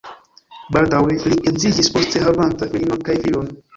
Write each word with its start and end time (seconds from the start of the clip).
Baldaŭe 0.77 1.17
li 1.33 1.37
edziĝis, 1.51 1.91
poste 1.99 2.23
havanta 2.25 2.71
filinon 2.73 3.05
kaj 3.11 3.19
filon. 3.27 3.55